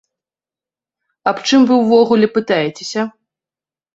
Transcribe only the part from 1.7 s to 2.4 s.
вы ўвогуле